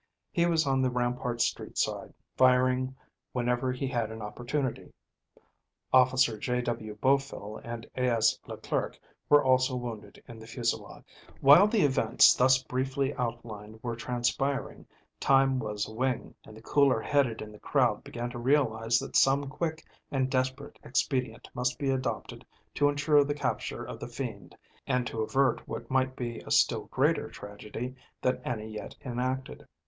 He 0.31 0.47
was 0.47 0.65
on 0.65 0.81
the 0.81 0.89
Rampart 0.89 1.41
Street 1.41 1.77
side 1.77 2.11
firing 2.35 2.95
whenever 3.33 3.71
he 3.71 3.85
had 3.85 4.09
an 4.09 4.19
opportunity. 4.19 4.91
Officer 5.93 6.39
J.W. 6.39 6.97
Bofill 6.99 7.61
and 7.63 7.85
A.S. 7.95 8.39
Leclerc 8.47 8.99
were 9.29 9.43
also 9.43 9.75
wounded 9.75 10.19
in 10.27 10.39
the 10.39 10.47
fusillade. 10.47 11.03
While 11.39 11.67
the 11.67 11.83
events 11.83 12.33
thus 12.33 12.63
briefly 12.63 13.13
outlined 13.13 13.79
were 13.83 13.95
transpiring 13.95 14.87
time 15.19 15.59
was 15.59 15.87
a 15.87 15.93
wing, 15.93 16.33
and 16.45 16.57
the 16.57 16.63
cooler 16.63 16.99
headed 16.99 17.39
in 17.39 17.51
the 17.51 17.59
crowd 17.59 18.03
began 18.03 18.31
to 18.31 18.39
realize 18.39 18.97
that 18.97 19.15
some 19.15 19.49
quick 19.51 19.85
and 20.09 20.31
desperate 20.31 20.79
expedient 20.83 21.47
must 21.53 21.77
be 21.77 21.91
adopted 21.91 22.43
to 22.73 22.89
insure 22.89 23.23
the 23.23 23.35
capture 23.35 23.85
of 23.85 23.99
the 23.99 24.07
fiend 24.07 24.57
and 24.87 25.05
to 25.05 25.21
avert 25.21 25.67
what 25.67 25.91
might 25.91 26.15
be 26.15 26.39
a 26.39 26.49
still 26.49 26.85
greater 26.85 27.29
tragedy 27.29 27.93
than 28.19 28.41
any 28.43 28.67
yet 28.67 28.95
enacted. 29.05 29.63